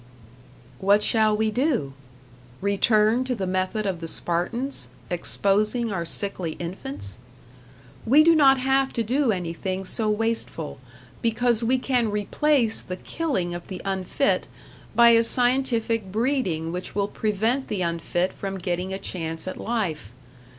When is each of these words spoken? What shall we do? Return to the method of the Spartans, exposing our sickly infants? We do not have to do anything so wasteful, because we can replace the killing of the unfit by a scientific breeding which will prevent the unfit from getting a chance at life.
What 0.79 1.03
shall 1.03 1.37
we 1.37 1.51
do? 1.51 1.93
Return 2.59 3.23
to 3.25 3.35
the 3.35 3.45
method 3.45 3.85
of 3.85 3.99
the 3.99 4.07
Spartans, 4.07 4.89
exposing 5.11 5.91
our 5.93 6.05
sickly 6.05 6.53
infants? 6.53 7.19
We 8.03 8.23
do 8.23 8.35
not 8.35 8.57
have 8.57 8.93
to 8.93 9.03
do 9.03 9.31
anything 9.31 9.85
so 9.85 10.09
wasteful, 10.09 10.79
because 11.21 11.63
we 11.63 11.77
can 11.77 12.09
replace 12.09 12.81
the 12.81 12.97
killing 12.97 13.53
of 13.53 13.67
the 13.67 13.79
unfit 13.85 14.47
by 14.95 15.09
a 15.09 15.21
scientific 15.23 16.11
breeding 16.11 16.71
which 16.71 16.95
will 16.95 17.07
prevent 17.07 17.67
the 17.67 17.83
unfit 17.83 18.33
from 18.33 18.57
getting 18.57 18.91
a 18.91 18.97
chance 18.97 19.47
at 19.47 19.57
life. 19.61 20.11